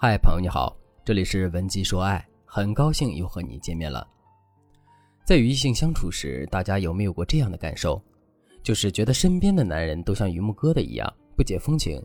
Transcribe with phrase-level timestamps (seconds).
[0.00, 4.06] 嗨，朋友你好，这里是文姬说爱，很高兴又和你见面了。
[5.24, 8.00] 在与异性相处时，大家有没有过这样的感受？
[8.62, 12.00] 就是觉得身边的男人都像榆木疙瘩一样不解风情。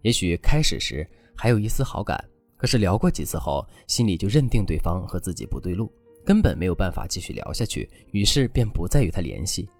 [0.00, 2.20] 也许开始时还有一丝好感，
[2.56, 5.92] 可是聊过几次后，心里就认定对方和自己不对路，
[6.24, 9.70] 根本没有办法继续聊下去，于是便不再与他联系。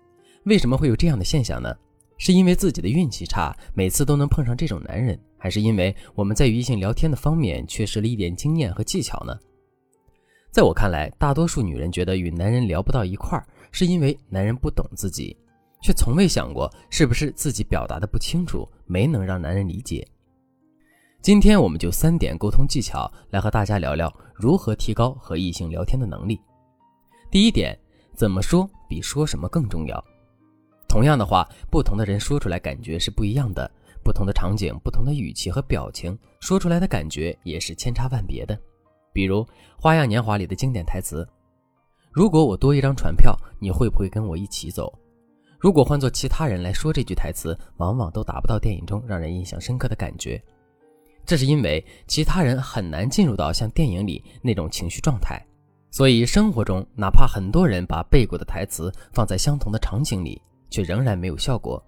[0.44, 1.76] 为什么会有这样的现象呢？
[2.18, 9.36] 是因为自己的运气差，每次都能碰上这种男人，还是因为我们在与异性聊天的方面缺失了一点经验和技巧呢？
[10.52, 15.36] 在我看来，大多数女人觉得与男人聊不到一块儿，是因为男人不懂自己，
[15.82, 20.06] 却从未想过是不是自己表达的不清楚，没能让男人理解。
[21.20, 26.40] 今天我们就三点沟通技巧来和大家聊聊如何提高和异性聊天的能力。
[27.32, 27.76] 第一点，
[28.14, 30.04] 怎么说比说什么更重要。
[30.88, 33.68] 同样的话，不同的人说出来感觉是不一样的。
[34.02, 38.58] 不同的场景、不同的语气和表情，说出来的感觉也是千差万别的。
[39.12, 39.42] 比如
[39.78, 41.26] 《花样年华》里的经典台词
[42.12, 44.92] ：“如果我多一张船票，你会不会跟我一起走？”
[45.58, 50.42] 如果换做其他人来说这句台词，往往都达不到电影中让人印象深刻的感觉。
[51.24, 55.40] 这是因为其他人很难进入到像电影里那种情绪状态。
[55.90, 60.40] 所以生活中，哪怕很多人把背过的台词放在相同的场景里。
[60.72, 61.84] 却仍然没有效果，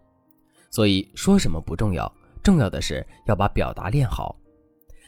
[0.75, 4.34] 所以说什么不重要，重要的是要把表达练好。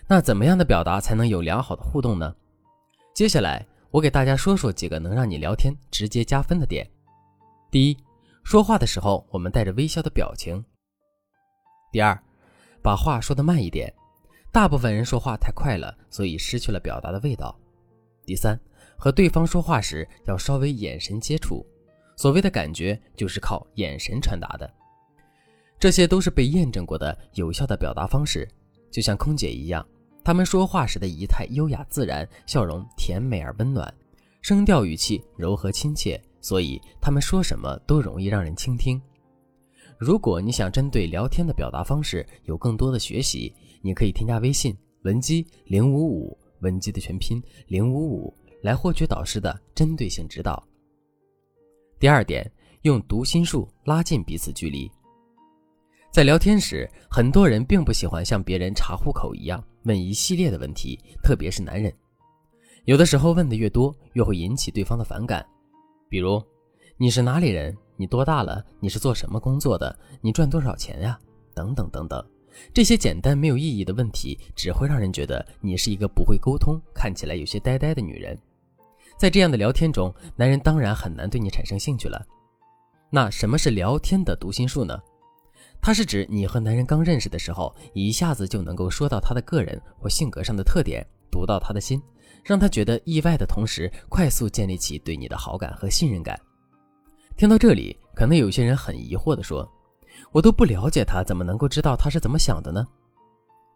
[0.06, 2.32] 那怎么样的表达才能有良好的互动呢？
[3.12, 6.88] 接下来我给大家说说几个能让你聊天直接加分的点。
[7.68, 7.98] 第一，
[8.44, 10.64] 说话的时候我们带着微笑的表情。
[11.90, 12.16] 第二，
[12.80, 13.92] 把话说得慢一点，
[14.52, 17.52] 大部分人说话太快了，所以失去了表达的味道。
[18.24, 18.56] 第三，
[18.96, 21.66] 和对方说话时要稍微眼神接触。
[22.14, 24.72] 所谓的感觉就是靠眼神传达的，
[25.78, 28.48] 这些都是被验证过的有效的表达方式。
[28.90, 29.86] 就像空姐一样，
[30.24, 33.92] 她们说话时的仪态优雅自然，笑容甜美而温暖，
[34.40, 39.00] 声调语气柔和亲切，所以她们说什么都容易让人倾听。
[39.98, 50.66] 如果你想针对聊天的表达方式有更多的学习，你可以添加微信文姬零五五，文姬的全拼零五五，来获取导师的针对性指导。
[51.98, 52.50] 第二点，
[52.82, 54.90] 用读心术拉近彼此距离。
[56.16, 61.92] 在聊天时，很多人并不喜欢像别人查户口一样问一系列的问题，特别是男人。
[62.86, 65.44] 有的时候问的越多，越会引起对方的反感。
[66.08, 66.42] 比如，
[66.96, 67.76] 你是哪里人？
[67.98, 68.64] 你多大了？
[68.80, 69.94] 你是做什么工作的？
[70.22, 71.18] 你赚多少钱呀？
[71.54, 72.26] 等等等等，
[72.72, 78.34] 这些简单没有意义的问题，只会让人觉得你是一个不会沟通、看起来有些呆呆的女人。
[79.18, 82.26] 在这样的聊天中，男人当然很难对你产生兴趣了。
[83.10, 84.98] 那什么是聊天的读心术呢？
[85.80, 92.02] 它是指你和男人刚认识的时候，一下子就能够说到他的个人或性格上的特点，读到他的心，
[92.42, 96.38] 让他觉得意外的同时，快速建立起对你的好感和信任感。
[97.36, 99.68] 听到这里，可能有些人很疑惑地说
[100.32, 102.84] ：“我都不了解他，怎么能够知道他是怎么想的呢？”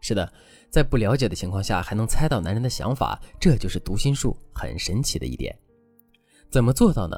[0.03, 0.33] 是的，
[0.71, 5.57] 在不了解的情况下还能猜到男人的想法，这就是读心术很神奇的一点。
[6.51, 7.17] 怎么做到呢？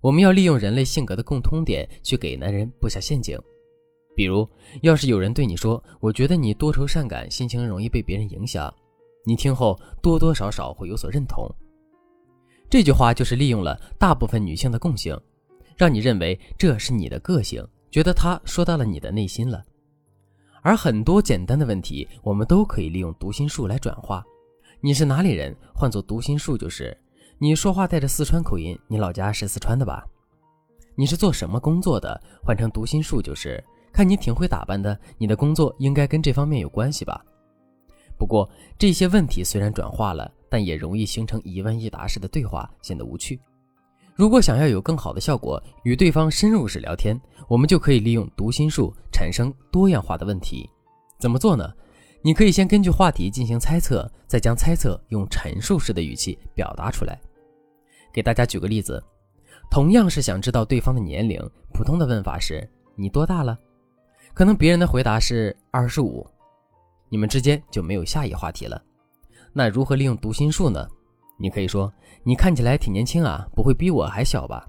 [0.00, 3.38] 我们要利用人类性格的共通点去给男人布下陷阱。
[4.16, 4.48] 比如，
[4.80, 8.72] 要是有人对你说：“我觉得你多愁善感，心情容易被别人影响。”
[9.26, 11.46] 你听后多多少少会有所认同。
[12.70, 15.14] 这句话就是利用了大部分女性的共性，
[15.76, 19.62] 让你认为这是你的个性，觉得他说到了你的内心了。
[20.62, 24.24] 而很多简单的问题，我们都可以利用读心术来转化。
[24.80, 25.54] 你是哪里人？
[25.74, 26.96] 换做读心术就是：
[27.38, 30.04] 你说话带着四川口音，你老家是四川的吧？
[30.96, 32.20] 你是做什么工作的？
[32.42, 33.62] 换成读心术就是：
[33.96, 37.24] 看你挺会打扮的，你的工作应该跟这方面有关系吧？
[38.18, 38.46] 不过
[38.78, 43.40] 这些问题虽然转化了，但也容易形成一问一答式的对话，显得无趣。
[44.14, 47.18] 如果想要有更好的效果，与对方深入式聊天，
[47.48, 50.68] 我们就可以利用读心术产生多样化的问题。
[51.18, 51.72] 怎么做呢？
[52.20, 57.18] 你可以先根据话题进行猜测，再将猜测用陈述式的语气表达出来。
[58.12, 59.02] 给大家举个例子，
[59.70, 61.40] 同样是想知道对方的年龄，
[61.72, 63.58] 普通的问法是“你多大了”，
[64.36, 66.26] 可能别人的回答是二十五，
[67.08, 68.78] 你们之间就没有下一话题了。
[69.50, 70.86] 那如何利用读心术呢？
[71.38, 71.90] 你可以说
[72.22, 74.68] ：“你看起来挺年轻啊，不会比我还小吧？”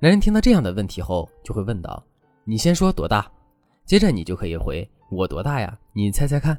[0.00, 2.02] 男人听到这样的问题后，就会问道
[2.42, 3.30] ：“你先说多大？”
[3.84, 5.78] 接着你就可以回：“我多大呀？
[5.92, 6.58] 你猜猜看。”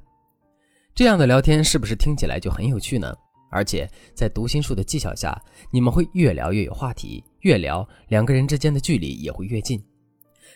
[0.94, 3.12] 这样的聊天是不是听起来就很有趣呢？
[3.50, 5.36] 而且在读心术的技巧下，
[5.72, 9.84] 你们会越聊越有话题，越聊两个人之间的距离也会越近。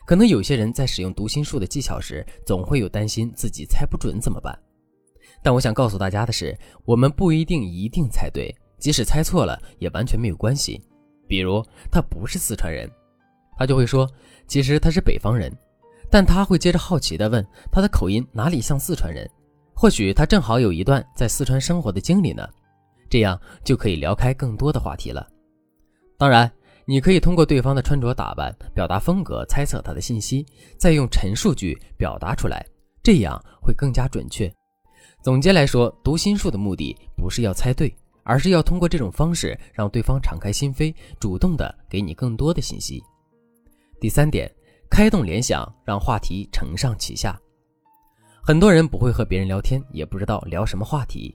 [0.06, 4.57] 可能有些人在使用读心术的技巧时，总会有担心自己猜不准怎么办？
[5.42, 10.81] 但我想告诉大家的是，我们不一定一定猜对，即使猜错了也完全没有关系。
[11.27, 12.89] 比如他不是四川人，
[13.57, 14.09] 他就会说
[14.47, 15.51] 其实他是北方人，
[16.09, 19.30] 但他会接着好奇地问他的口音哪里像四川人？
[19.74, 22.48] 或许他正好有一段在四川生活的经历呢，
[23.09, 25.27] 这样就可以聊开更多的话题了。
[26.18, 26.50] 当然，
[26.88, 30.46] 你可以通过对方的穿着打扮、表达风格猜测他的信息，
[30.78, 32.64] 再用陈述句表达出来，
[33.02, 34.52] 这样会更加准确。
[35.22, 37.92] 总结来说，读心术的目的不是要猜对，
[38.24, 43.02] 而是要通过这种方式让对方敞开心扉，主动的给你更多的信息。
[44.00, 44.52] 第三点，
[44.88, 47.40] 开动联想，让话题承上启下。
[48.44, 51.34] 很多人不会和别人聊天，也不知道聊什么话题，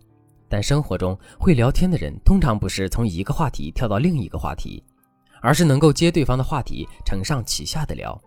[0.49, 4.81] 但生活中会聊天的人，通常不是从一个话题跳到另一个话题，
[5.41, 8.21] 而是能够接对方的话题，承上启下的聊。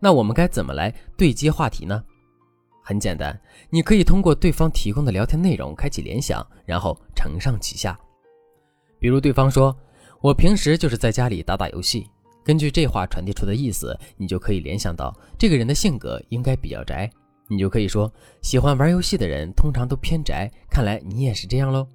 [0.00, 2.02] 那我们该怎么来对接话题呢？
[2.82, 3.38] 很简单，
[3.68, 7.98] 你可以通过对方提供的聊天内容开启联想，然后承上启下。
[8.98, 9.76] 比如对方说
[10.22, 12.06] ：“我平时就是在家里打打游戏。”
[12.42, 17.10] 根据这话传递出的意思，你就可以联想到这个人的性格应该比较宅，
[17.46, 21.86] 你就可以说：“喜欢玩游戏的人通常都偏宅，看来你也是这样喽。”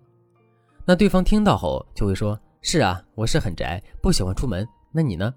[0.86, 4.66] 那对方听到后就会说：“是啊，我是很宅，不喜欢出门。
[4.94, 5.34] 那你呢？”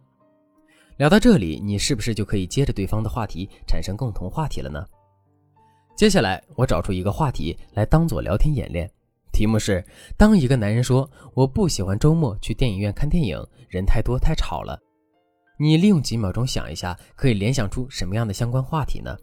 [0.96, 4.86] 聊到这里，你是不是就可以接着对方的话题产生共同话题了呢？
[5.96, 8.88] 接下来，我找出一个话题来当做聊天演练，
[9.32, 9.84] 题目是：
[10.16, 14.80] 当一个男人说我不喜欢周末去电影院看电影，人太多太吵了，
[15.58, 19.16] 你利用几秒钟想一下，可以联想出什么样的相关话题呢？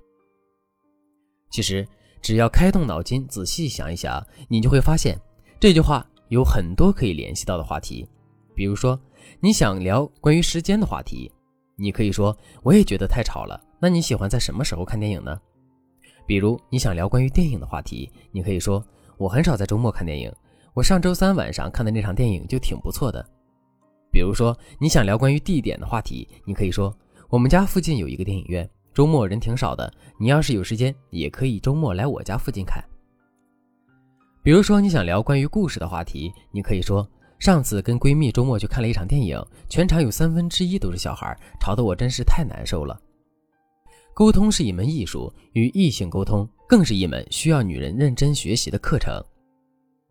[1.49, 1.87] 其实，
[2.21, 5.17] 只要开动脑筋，仔细想一想，你就会发现
[5.57, 8.09] 这句话有很多可以联系到的话题。
[8.55, 8.99] 比如说，
[9.39, 11.31] 你想聊关于时间的话题，
[11.75, 13.61] 你可以说：我也觉得太吵了。
[13.79, 15.39] 那你喜欢在什么时候看电影呢？
[16.25, 18.83] 比如你想聊关于电影的话题，你可以说
[19.15, 20.33] 我很少在周末看电影，
[20.73, 23.23] 我上周三晚上看的那场电影就挺不错的。
[24.11, 26.91] 比如说你想聊关于地点的话题，你可以说
[27.29, 32.83] 我们家附近有一个电影院，周末人挺少的，你要是有时间也可以周末来我家附近看。
[34.43, 37.09] 比如说你想聊关于故事的话题，你可以说
[37.39, 42.99] 上次跟闺蜜周末去看了一场电影，全场有三分之一都是小孩，吵得我真是太难受了。
[44.13, 49.13] 沟通是一门艺术，与异性沟通更是一门需要女人认真学习的课程。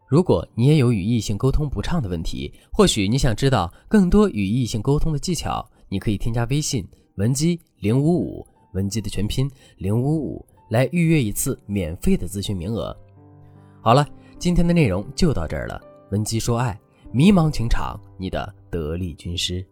[0.08, 9.46] 如果你也有与异性沟通不畅的问题，或许你想知道更多与异性沟通的技巧，你可以添加微信文姬零五五，文姬的全拼
[9.76, 12.96] 零五五，来预约一次免费的咨询名额。
[13.82, 14.08] 好了，
[14.42, 15.80] 今天的内容就到这儿了。
[16.10, 16.76] 文姬说爱，
[17.12, 19.64] 迷茫情场，你的得力军师。